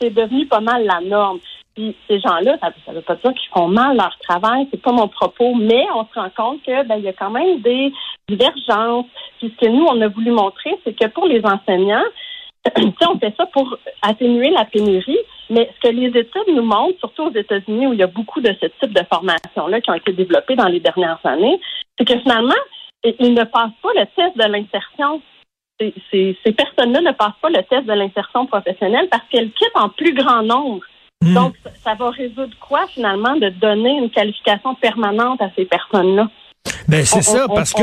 C'est 0.00 0.10
devenu 0.10 0.46
pas 0.46 0.60
mal 0.60 0.84
la 0.84 1.00
norme. 1.06 1.38
Puis 1.74 1.96
ces 2.08 2.18
gens-là, 2.20 2.58
ça 2.60 2.72
ne 2.88 2.96
veut 2.96 3.02
pas 3.02 3.14
dire 3.14 3.32
qu'ils 3.34 3.50
font 3.54 3.68
mal 3.68 3.96
leur 3.96 4.16
travail, 4.18 4.66
c'est 4.70 4.82
pas 4.82 4.92
mon 4.92 5.08
propos, 5.08 5.54
mais 5.54 5.86
on 5.94 6.04
se 6.04 6.14
rend 6.14 6.30
compte 6.36 6.62
que 6.62 6.86
ben, 6.86 6.96
il 6.96 7.04
y 7.04 7.08
a 7.08 7.12
quand 7.12 7.30
même 7.30 7.60
des 7.60 7.92
divergences. 8.28 9.06
Puis 9.38 9.54
ce 9.54 9.66
que 9.66 9.70
nous, 9.70 9.84
on 9.84 10.00
a 10.00 10.08
voulu 10.08 10.32
montrer, 10.32 10.78
c'est 10.84 10.98
que 10.98 11.06
pour 11.08 11.26
les 11.26 11.44
enseignants, 11.44 12.04
on 12.76 13.18
fait 13.18 13.34
ça 13.36 13.46
pour 13.46 13.78
atténuer 14.02 14.50
la 14.50 14.64
pénurie, 14.64 15.18
mais 15.48 15.70
ce 15.74 15.88
que 15.88 15.94
les 15.94 16.08
études 16.08 16.54
nous 16.54 16.64
montrent, 16.64 16.98
surtout 16.98 17.24
aux 17.24 17.34
États-Unis 17.34 17.86
où 17.86 17.92
il 17.92 18.00
y 18.00 18.02
a 18.02 18.08
beaucoup 18.08 18.40
de 18.40 18.54
ce 18.60 18.66
type 18.80 18.92
de 18.92 19.04
formations-là 19.10 19.80
qui 19.80 19.90
ont 19.90 19.94
été 19.94 20.12
développées 20.12 20.56
dans 20.56 20.68
les 20.68 20.80
dernières 20.80 21.24
années, 21.24 21.58
c'est 21.98 22.04
que 22.04 22.18
finalement, 22.18 22.54
ils 23.04 23.32
ne 23.32 23.44
passent 23.44 23.70
pas 23.82 23.92
le 23.94 24.06
test 24.14 24.36
de 24.36 24.44
l'insertion. 24.44 25.22
Ces, 25.80 26.36
ces 26.44 26.52
personnes-là 26.52 27.00
ne 27.00 27.12
passent 27.12 27.38
pas 27.40 27.48
le 27.48 27.62
test 27.62 27.86
de 27.86 27.92
l'insertion 27.92 28.44
professionnelle 28.46 29.08
parce 29.10 29.24
qu'elles 29.30 29.50
quittent 29.52 29.76
en 29.76 29.88
plus 29.88 30.12
grand 30.12 30.42
nombre. 30.42 30.84
Hmm. 31.22 31.34
Donc, 31.34 31.54
ça 31.84 31.94
va 31.94 32.10
résoudre 32.10 32.54
quoi 32.60 32.86
finalement 32.88 33.36
de 33.36 33.50
donner 33.50 33.90
une 33.90 34.10
qualification 34.10 34.74
permanente 34.76 35.42
à 35.42 35.50
ces 35.54 35.66
personnes-là? 35.66 36.28
Ben, 36.88 37.04
c'est 37.04 37.22
ça, 37.22 37.46
parce 37.46 37.72
que. 37.72 37.82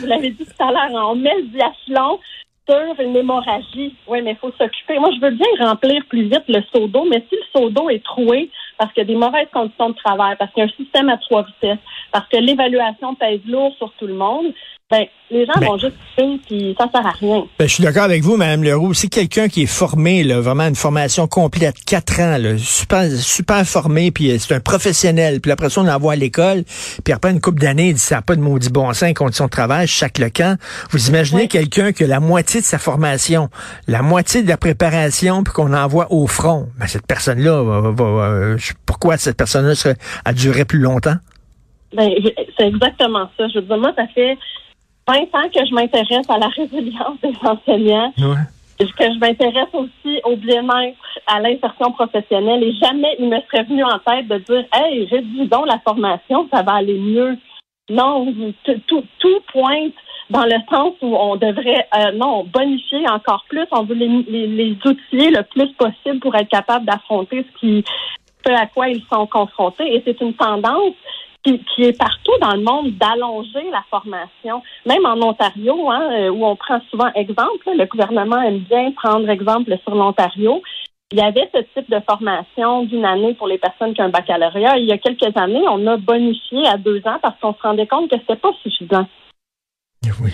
vous 0.00 0.06
l'avez 0.06 0.30
dit 0.30 0.44
tout 0.44 0.62
à 0.62 0.70
l'heure, 0.70 1.10
on 1.10 1.14
met 1.14 1.34
le 1.36 1.46
diathlon 1.48 2.20
sur 2.68 3.00
une 3.00 3.16
hémorragie. 3.16 3.94
Oui, 4.06 4.20
mais 4.22 4.32
il 4.32 4.36
faut 4.36 4.52
s'occuper. 4.58 4.98
Moi, 4.98 5.10
je 5.16 5.20
veux 5.20 5.30
bien 5.30 5.46
remplir 5.66 6.02
plus 6.08 6.24
vite 6.24 6.44
le 6.48 6.62
seau 6.72 6.88
d'eau, 6.88 7.06
mais 7.10 7.24
si 7.28 7.36
le 7.36 7.60
seau 7.60 7.70
d'eau 7.70 7.88
est 7.88 8.04
troué 8.04 8.50
parce 8.76 8.92
qu'il 8.92 9.02
y 9.02 9.06
a 9.06 9.12
des 9.12 9.18
mauvaises 9.18 9.48
conditions 9.52 9.90
de 9.90 9.94
travail, 9.94 10.36
parce 10.38 10.52
qu'il 10.52 10.62
y 10.62 10.66
a 10.66 10.70
un 10.70 10.76
système 10.76 11.08
à 11.08 11.16
trois 11.16 11.42
vitesses, 11.42 11.78
parce 12.12 12.28
que 12.28 12.36
l'évaluation 12.36 13.14
pèse 13.14 13.40
lourd 13.46 13.74
sur 13.76 13.92
tout 13.94 14.06
le 14.06 14.14
monde, 14.14 14.52
ben, 14.90 15.04
les 15.30 15.44
gens 15.44 15.52
ben- 15.60 15.66
vont 15.66 15.78
juste 15.78 15.96
puis 16.46 16.74
ça 16.78 16.88
sert 16.90 17.06
à 17.06 17.10
rien. 17.10 17.44
Ben, 17.58 17.68
je 17.68 17.74
suis 17.74 17.82
d'accord 17.84 18.04
avec 18.04 18.22
vous, 18.22 18.36
Mme 18.36 18.64
Leroux. 18.64 18.94
C'est 18.94 19.08
quelqu'un 19.08 19.48
qui 19.48 19.64
est 19.64 19.66
formé, 19.66 20.24
là, 20.24 20.40
vraiment 20.40 20.66
une 20.66 20.74
formation 20.74 21.28
complète, 21.28 21.76
quatre 21.84 22.20
ans, 22.20 22.38
là, 22.38 22.56
super, 22.56 23.04
super 23.10 23.64
formé, 23.66 24.10
puis 24.10 24.30
euh, 24.30 24.38
c'est 24.38 24.54
un 24.54 24.60
professionnel. 24.60 25.40
Puis 25.40 25.52
après 25.52 25.68
ça, 25.68 25.82
on 25.82 25.84
l'envoie 25.84 26.14
à 26.14 26.16
l'école, 26.16 26.64
puis 27.04 27.12
après 27.12 27.30
une 27.30 27.40
couple 27.40 27.60
d'années, 27.60 27.88
il 27.88 27.94
dit 27.94 28.00
ça 28.00 28.16
n'a 28.16 28.22
pas 28.22 28.34
de 28.34 28.40
maudit 28.40 28.70
bon 28.70 28.92
sens, 28.94 29.12
conditions 29.12 29.44
de 29.44 29.50
travail, 29.50 29.86
chaque 29.86 30.18
le 30.18 30.30
camp. 30.30 30.58
Vous 30.90 31.08
imaginez 31.08 31.48
quelqu'un 31.48 31.92
que 31.92 32.04
la 32.04 32.18
moitié 32.18 32.60
de 32.60 32.66
sa 32.66 32.78
formation, 32.78 33.50
la 33.86 34.00
moitié 34.00 34.42
de 34.42 34.48
la 34.48 34.56
préparation, 34.56 35.44
puis 35.44 35.52
qu'on 35.52 35.74
envoie 35.74 36.10
au 36.10 36.26
front. 36.26 36.68
Ben, 36.78 36.86
cette 36.86 37.06
personne-là, 37.06 37.62
va, 37.92 38.04
euh, 38.04 38.56
pourquoi 38.86 39.18
cette 39.18 39.36
personne-là 39.36 39.74
a 40.24 40.32
duré 40.32 40.64
plus 40.64 40.78
longtemps? 40.78 41.16
Ben, 41.94 42.10
c'est 42.58 42.66
exactement 42.66 43.28
ça. 43.36 43.48
Je 43.48 43.60
veux 43.60 43.66
dire, 43.66 43.78
moi, 43.78 43.92
ça 43.96 44.06
fait 44.14 44.36
20 45.08 45.14
ans 45.34 45.48
que 45.48 45.66
je 45.66 45.74
m'intéresse 45.74 46.28
à 46.28 46.38
la 46.38 46.48
résilience 46.56 47.18
des 47.22 47.34
enseignants. 47.42 48.12
Que 48.78 49.04
je 49.12 49.18
m'intéresse 49.18 49.72
aussi 49.72 50.20
au 50.24 50.36
bien-être 50.36 50.98
à 51.26 51.40
l'insertion 51.40 51.90
professionnelle 51.92 52.62
et 52.62 52.72
jamais 52.74 53.16
il 53.18 53.28
me 53.28 53.40
serait 53.40 53.64
venu 53.64 53.82
en 53.82 53.98
tête 53.98 54.28
de 54.28 54.38
dire 54.38 54.64
Hey, 54.72 55.04
réduis 55.06 55.48
donc 55.48 55.66
la 55.66 55.80
formation, 55.80 56.48
ça 56.52 56.62
va 56.62 56.74
aller 56.74 56.98
mieux. 56.98 57.36
Non, 57.90 58.32
tout, 58.64 59.04
tout 59.18 59.40
pointe 59.50 59.94
dans 60.30 60.44
le 60.44 60.58
sens 60.70 60.92
où 61.00 61.16
on 61.16 61.36
devrait 61.36 61.88
euh, 61.96 62.12
non 62.12 62.44
bonifier 62.44 63.08
encore 63.08 63.44
plus. 63.48 63.66
On 63.72 63.82
veut 63.82 63.94
les, 63.94 64.08
les, 64.28 64.46
les 64.46 64.76
outiller 64.84 65.30
le 65.30 65.42
plus 65.42 65.72
possible 65.72 66.20
pour 66.20 66.34
être 66.36 66.50
capable 66.50 66.84
d'affronter 66.84 67.44
ce 67.50 67.58
qui 67.58 67.84
ce 68.46 68.52
à 68.52 68.66
quoi 68.66 68.88
ils 68.88 69.02
sont 69.10 69.26
confrontés. 69.26 69.94
Et 69.94 70.02
c'est 70.04 70.20
une 70.20 70.34
tendance 70.34 70.94
qui, 71.42 71.82
est 71.82 71.98
partout 71.98 72.32
dans 72.40 72.54
le 72.54 72.62
monde 72.62 72.90
d'allonger 72.98 73.70
la 73.70 73.82
formation. 73.90 74.62
Même 74.86 75.06
en 75.06 75.20
Ontario, 75.20 75.90
hein, 75.90 76.08
euh, 76.12 76.30
où 76.30 76.44
on 76.44 76.56
prend 76.56 76.80
souvent 76.90 77.12
exemple, 77.14 77.70
le 77.74 77.86
gouvernement 77.86 78.40
aime 78.42 78.58
bien 78.58 78.90
prendre 78.92 79.28
exemple 79.28 79.76
sur 79.84 79.94
l'Ontario. 79.94 80.62
Il 81.10 81.18
y 81.18 81.22
avait 81.22 81.48
ce 81.54 81.60
type 81.74 81.90
de 81.90 82.00
formation 82.00 82.82
d'une 82.82 83.04
année 83.04 83.32
pour 83.34 83.46
les 83.46 83.56
personnes 83.56 83.94
qui 83.94 84.02
ont 84.02 84.06
un 84.06 84.10
baccalauréat. 84.10 84.76
Il 84.76 84.84
y 84.84 84.92
a 84.92 84.98
quelques 84.98 85.34
années, 85.36 85.64
on 85.68 85.86
a 85.86 85.96
bonifié 85.96 86.66
à 86.66 86.76
deux 86.76 86.98
ans 87.06 87.18
parce 87.22 87.38
qu'on 87.40 87.54
se 87.54 87.62
rendait 87.62 87.86
compte 87.86 88.10
que 88.10 88.16
c'était 88.18 88.36
pas 88.36 88.52
suffisant. 88.62 89.06
Oui. 90.20 90.32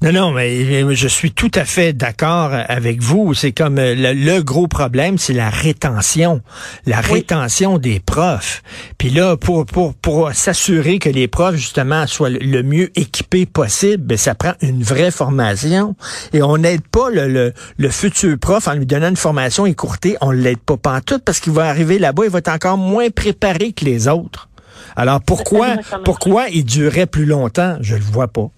Non, 0.00 0.12
non, 0.12 0.32
mais 0.32 0.94
je 0.94 1.08
suis 1.08 1.32
tout 1.32 1.50
à 1.54 1.64
fait 1.64 1.92
d'accord 1.92 2.50
avec 2.52 3.00
vous. 3.00 3.34
C'est 3.34 3.52
comme 3.52 3.78
euh, 3.78 3.94
le, 3.96 4.42
gros 4.42 4.66
problème, 4.66 5.16
c'est 5.16 5.32
la 5.32 5.48
rétention, 5.48 6.40
la 6.86 7.00
rétention 7.00 7.78
des 7.78 8.00
profs. 8.00 8.62
Puis 8.98 9.10
là, 9.10 9.36
pour 9.36 9.64
pour 9.64 9.94
pour 9.94 10.32
s'assurer 10.32 10.98
que 10.98 11.08
les 11.08 11.28
profs 11.28 11.56
justement 11.56 12.06
soient 12.06 12.30
le 12.30 12.62
mieux 12.62 12.90
équipés 12.98 13.46
possible, 13.46 14.02
ben, 14.02 14.18
ça 14.18 14.34
prend 14.34 14.52
une 14.60 14.82
vraie 14.82 15.10
formation. 15.10 15.94
Et 16.32 16.42
on 16.42 16.58
n'aide 16.58 16.86
pas 16.88 17.10
le, 17.10 17.52
le, 17.76 17.88
futur 17.90 18.38
prof 18.38 18.68
en 18.68 18.74
lui 18.74 18.86
donnant 18.86 19.08
une 19.08 19.16
formation 19.16 19.66
écourtée. 19.66 20.16
On 20.20 20.30
l'aide 20.30 20.58
pas 20.58 21.00
tout 21.00 21.18
parce 21.18 21.40
qu'il 21.40 21.52
va 21.52 21.68
arriver 21.68 21.98
là-bas, 21.98 22.24
il 22.24 22.30
va 22.30 22.38
être 22.38 22.48
encore 22.48 22.78
moins 22.78 23.10
préparé 23.10 23.72
que 23.72 23.84
les 23.84 24.08
autres. 24.08 24.48
Alors 24.96 25.20
pourquoi 25.20 25.76
pourquoi 26.04 26.48
il 26.48 26.64
durerait 26.64 27.06
plus 27.06 27.26
longtemps? 27.26 27.76
Je 27.80 27.94
le 27.94 28.02
vois 28.02 28.28
pas. 28.28 28.50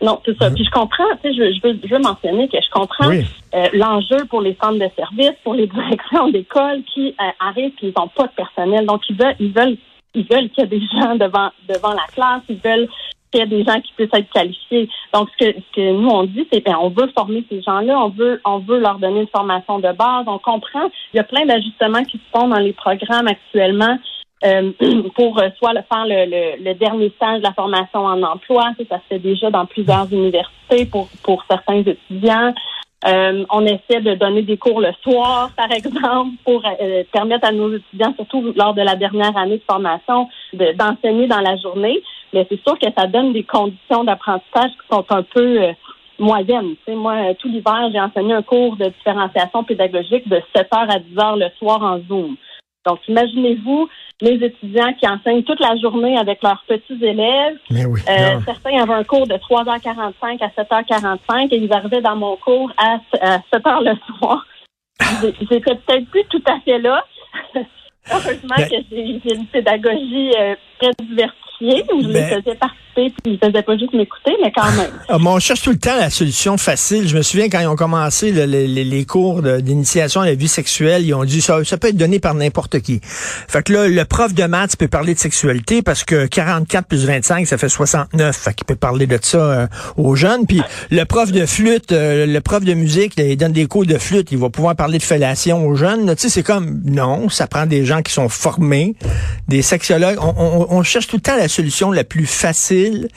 Non, 0.00 0.20
c'est 0.24 0.36
ça. 0.38 0.50
Puis 0.50 0.64
je 0.64 0.70
comprends, 0.70 1.04
tu 1.22 1.28
sais, 1.28 1.34
je, 1.34 1.52
je, 1.56 1.68
veux, 1.68 1.78
je 1.82 1.92
veux 1.92 2.00
mentionner 2.00 2.48
que 2.48 2.58
je 2.62 2.70
comprends 2.70 3.10
euh, 3.10 3.68
l'enjeu 3.72 4.24
pour 4.28 4.40
les 4.40 4.56
centres 4.62 4.78
de 4.78 4.88
services, 4.96 5.36
pour 5.42 5.54
les 5.54 5.66
directions 5.74 6.28
d'école 6.28 6.82
qui 6.94 7.08
euh, 7.20 7.30
arrivent 7.40 7.72
et 7.82 7.88
ils 7.88 7.94
n'ont 7.96 8.08
pas 8.08 8.26
de 8.26 8.32
personnel. 8.32 8.86
Donc 8.86 9.02
ils 9.08 9.16
veulent, 9.16 9.34
ils 9.40 9.52
veulent, 9.52 9.76
ils 10.14 10.26
veulent 10.30 10.50
qu'il 10.50 10.64
y 10.64 10.66
ait 10.66 10.78
des 10.78 10.86
gens 10.92 11.16
devant 11.16 11.50
devant 11.68 11.92
la 11.94 12.06
classe. 12.14 12.42
Ils 12.48 12.60
veulent 12.64 12.88
qu'il 13.32 13.40
y 13.40 13.42
ait 13.42 13.46
des 13.46 13.64
gens 13.64 13.80
qui 13.80 13.92
puissent 13.94 14.14
être 14.14 14.30
qualifiés. 14.32 14.88
Donc 15.12 15.28
ce 15.32 15.46
que, 15.46 15.56
ce 15.56 15.74
que 15.74 15.92
nous 15.92 16.08
on 16.08 16.24
dit, 16.24 16.46
c'est 16.52 16.64
ben 16.64 16.76
on 16.80 16.90
veut 16.90 17.10
former 17.16 17.44
ces 17.48 17.60
gens-là, 17.62 17.98
on 17.98 18.10
veut 18.10 18.40
on 18.44 18.58
veut 18.58 18.78
leur 18.78 19.00
donner 19.00 19.22
une 19.22 19.28
formation 19.28 19.80
de 19.80 19.92
base. 19.92 20.26
On 20.28 20.38
comprend. 20.38 20.90
Il 21.12 21.16
y 21.16 21.20
a 21.20 21.24
plein 21.24 21.44
d'ajustements 21.44 22.04
qui 22.04 22.18
se 22.18 22.38
font 22.38 22.46
dans 22.46 22.60
les 22.60 22.72
programmes 22.72 23.26
actuellement 23.26 23.98
euh, 24.44 24.70
pour 25.16 25.38
euh, 25.38 25.48
soit 25.58 25.72
le, 25.72 25.80
faire 25.82 26.06
le, 26.06 26.62
le, 26.62 26.74
dernier 26.74 27.10
stage 27.16 27.38
de 27.38 27.44
la 27.44 27.52
formation 27.52 28.00
en 28.00 28.22
emploi. 28.22 28.70
Ça, 28.88 28.98
se 28.98 29.02
fait 29.08 29.18
déjà 29.18 29.50
dans 29.50 29.66
plusieurs 29.66 30.06
universités 30.12 30.86
pour, 30.86 31.08
pour 31.22 31.44
certains 31.50 31.80
étudiants. 31.80 32.54
Euh, 33.06 33.44
on 33.50 33.64
essaie 33.64 34.00
de 34.00 34.14
donner 34.14 34.42
des 34.42 34.56
cours 34.56 34.80
le 34.80 34.92
soir, 35.02 35.50
par 35.56 35.70
exemple, 35.72 36.30
pour 36.44 36.62
permettre 37.12 37.48
à 37.48 37.52
nos 37.52 37.74
étudiants, 37.74 38.14
surtout 38.14 38.52
lors 38.56 38.74
de 38.74 38.82
la 38.82 38.96
dernière 38.96 39.36
année 39.36 39.58
de 39.58 39.62
formation, 39.68 40.28
d'enseigner 40.52 41.26
dans 41.26 41.40
la 41.40 41.56
journée. 41.56 42.00
Mais 42.32 42.46
c'est 42.48 42.60
sûr 42.62 42.78
que 42.78 42.86
ça 42.96 43.06
donne 43.06 43.32
des 43.32 43.44
conditions 43.44 44.04
d'apprentissage 44.04 44.70
qui 44.70 44.88
sont 44.90 45.04
un 45.10 45.22
peu 45.22 45.60
moyennes. 46.18 46.74
Tu 46.84 46.92
sais, 46.92 46.94
moi, 46.94 47.34
tout 47.38 47.48
l'hiver, 47.48 47.88
j'ai 47.92 48.00
enseigné 48.00 48.34
un 48.34 48.42
cours 48.42 48.76
de 48.76 48.86
différenciation 48.86 49.64
pédagogique 49.64 50.28
de 50.28 50.40
7 50.54 50.68
heures 50.74 50.90
à 50.90 50.98
10 50.98 51.18
heures 51.18 51.36
le 51.36 51.48
soir 51.58 51.82
en 51.82 52.00
Zoom. 52.08 52.36
Donc, 52.88 53.00
imaginez-vous 53.06 53.88
les 54.22 54.42
étudiants 54.44 54.94
qui 54.94 55.06
enseignent 55.06 55.42
toute 55.42 55.60
la 55.60 55.76
journée 55.76 56.16
avec 56.16 56.42
leurs 56.42 56.64
petits 56.66 56.98
élèves. 57.04 57.58
euh, 58.08 58.40
certains 58.46 58.82
avaient 58.82 58.94
un 58.94 59.04
cours 59.04 59.26
de 59.26 59.34
3h45 59.34 60.42
à 60.42 60.48
7h45 60.62 61.48
et 61.52 61.56
ils 61.58 61.72
arrivaient 61.72 62.00
dans 62.00 62.16
mon 62.16 62.36
cours 62.36 62.72
à, 62.78 62.96
7h 63.52 63.84
le 63.84 64.16
soir. 64.18 64.46
J'étais 65.22 65.60
peut-être 65.60 66.06
plus 66.10 66.24
tout 66.30 66.42
à 66.46 66.58
fait 66.60 66.78
là. 66.78 67.04
Heureusement 68.10 68.56
que 68.56 68.76
j'ai 68.90 69.34
une 69.34 69.46
pédagogie 69.46 70.32
euh, 70.38 70.54
très 70.80 70.92
diversifiée 70.98 71.47
où 71.60 72.02
je 72.02 72.08
les 72.08 72.14
ben 72.14 72.42
faisais 72.42 72.54
participer 72.56 72.88
puis 73.06 73.12
ils 73.26 73.38
faisaient 73.38 73.62
pas 73.62 73.76
juste 73.76 73.92
m'écouter, 73.92 74.32
mais 74.42 74.50
quand 74.52 74.70
même. 74.72 74.90
Ah, 75.08 75.16
on 75.18 75.38
cherche 75.38 75.62
tout 75.62 75.70
le 75.70 75.78
temps 75.78 75.96
la 75.96 76.10
solution 76.10 76.56
facile. 76.56 77.06
Je 77.08 77.16
me 77.16 77.22
souviens 77.22 77.48
quand 77.48 77.60
ils 77.60 77.66
ont 77.66 77.76
commencé 77.76 78.32
les, 78.32 79.04
cours 79.04 79.42
d'initiation 79.42 80.20
à 80.22 80.26
la 80.26 80.34
vie 80.34 80.48
sexuelle, 80.48 81.04
ils 81.04 81.14
ont 81.14 81.24
dit 81.24 81.40
ça, 81.40 81.62
ça 81.64 81.78
peut 81.78 81.88
être 81.88 81.96
donné 81.96 82.18
par 82.18 82.34
n'importe 82.34 82.80
qui. 82.80 83.00
Fait 83.02 83.62
que 83.62 83.72
là, 83.72 83.88
le 83.88 84.04
prof 84.04 84.34
de 84.34 84.44
maths 84.44 84.76
peut 84.76 84.88
parler 84.88 85.14
de 85.14 85.18
sexualité 85.18 85.82
parce 85.82 86.04
que 86.04 86.26
44 86.26 86.86
plus 86.86 87.06
25, 87.06 87.46
ça 87.46 87.56
fait 87.56 87.68
69. 87.68 88.36
Fait 88.36 88.54
qu'il 88.54 88.66
peut 88.66 88.76
parler 88.76 89.06
de 89.06 89.18
ça 89.22 89.38
euh, 89.38 89.66
aux 89.96 90.14
jeunes. 90.16 90.46
Puis 90.46 90.60
le 90.90 91.04
prof 91.04 91.30
de 91.30 91.46
flûte, 91.46 91.92
euh, 91.92 92.26
le 92.26 92.40
prof 92.40 92.64
de 92.64 92.74
musique, 92.74 93.14
il 93.16 93.36
donne 93.36 93.52
des 93.52 93.66
cours 93.66 93.86
de 93.86 93.98
flûte, 93.98 94.32
il 94.32 94.38
va 94.38 94.50
pouvoir 94.50 94.74
parler 94.74 94.98
de 94.98 95.02
fellation 95.02 95.64
aux 95.66 95.76
jeunes. 95.76 96.14
Tu 96.16 96.22
sais, 96.22 96.28
c'est 96.28 96.42
comme, 96.42 96.80
non, 96.84 97.28
ça 97.28 97.46
prend 97.46 97.66
des 97.66 97.84
gens 97.84 98.02
qui 98.02 98.12
sont 98.12 98.28
formés, 98.28 98.94
des 99.46 99.62
sexologues. 99.62 100.18
On, 100.20 100.66
on 100.68 100.82
cherche 100.82 101.06
tout 101.06 101.16
le 101.16 101.22
temps 101.22 101.36
la 101.36 101.47
solution 101.48 101.90
la 101.90 102.04
plus 102.04 102.26
facile 102.26 103.08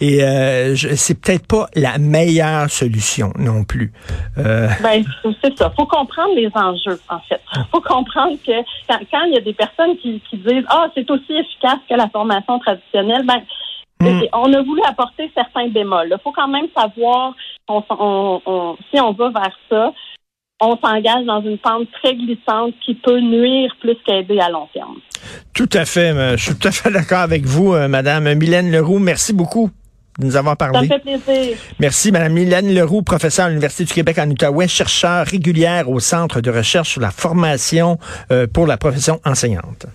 et 0.00 0.22
euh, 0.22 0.74
c'est 0.76 1.20
peut-être 1.20 1.46
pas 1.46 1.66
la 1.74 1.98
meilleure 1.98 2.70
solution 2.70 3.32
non 3.38 3.64
plus. 3.64 3.92
Euh... 4.38 4.68
Ben, 4.82 5.04
c'est 5.42 5.58
ça. 5.58 5.72
Faut 5.76 5.86
comprendre 5.86 6.34
les 6.34 6.50
enjeux, 6.54 7.00
en 7.08 7.20
fait. 7.28 7.40
Faut 7.70 7.80
comprendre 7.80 8.36
que 8.46 8.52
quand, 8.88 9.24
il 9.26 9.34
y 9.34 9.38
a 9.38 9.40
des 9.40 9.54
personnes 9.54 9.96
qui, 9.98 10.22
disent 10.32 10.64
ah 10.68 10.86
c'est 10.94 11.10
aussi 11.10 11.32
efficace 11.32 11.78
que 11.88 11.94
la 11.94 12.08
formation 12.08 12.58
traditionnelle, 12.58 13.24
ben 13.26 13.42
hmm. 14.00 14.22
on 14.32 14.52
a 14.52 14.62
voulu 14.62 14.82
apporter 14.86 15.30
certains 15.34 15.68
bémols. 15.68 16.08
Il 16.10 16.22
faut 16.22 16.32
quand 16.32 16.48
même 16.48 16.66
savoir 16.76 17.34
si 17.68 19.00
on 19.00 19.12
va 19.12 19.30
vers 19.30 19.58
ça, 19.68 19.92
on 20.60 20.76
s'engage 20.76 21.24
dans 21.26 21.40
une 21.42 21.58
pente 21.58 21.88
très 22.02 22.14
glissante 22.14 22.74
qui 22.84 22.94
peut 22.94 23.20
nuire 23.20 23.70
plus 23.80 23.96
qu'aider 24.04 24.40
à 24.40 24.50
long 24.50 24.68
terme. 24.72 24.96
Tout 25.54 25.68
à 25.72 25.84
fait. 25.84 26.36
Je 26.36 26.42
suis 26.42 26.54
tout 26.54 26.68
à 26.68 26.72
fait 26.72 26.90
d'accord 26.92 27.20
avec 27.20 27.44
vous, 27.44 27.74
euh, 27.74 27.88
Madame 27.88 28.32
Mylène 28.34 28.70
Leroux. 28.70 28.98
Merci 28.98 29.32
beaucoup 29.32 29.70
de 30.18 30.26
nous 30.26 30.36
avoir 30.36 30.56
parlé. 30.56 30.88
Ça 30.88 30.98
fait 30.98 31.18
plaisir. 31.18 31.56
Merci, 31.78 32.12
Madame 32.12 32.32
Mylène 32.32 32.74
Leroux, 32.74 33.02
professeure 33.02 33.46
à 33.46 33.48
l'Université 33.48 33.84
du 33.84 33.94
Québec 33.94 34.18
en 34.18 34.28
Outaouais, 34.28 34.68
chercheur 34.68 35.26
régulière 35.26 35.88
au 35.88 36.00
Centre 36.00 36.40
de 36.40 36.50
recherche 36.50 36.90
sur 36.90 37.00
la 37.00 37.10
formation 37.10 37.98
euh, 38.32 38.46
pour 38.46 38.66
la 38.66 38.76
profession 38.76 39.20
enseignante. 39.24 39.86